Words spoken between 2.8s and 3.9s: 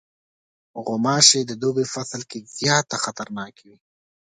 خطرناکې وي.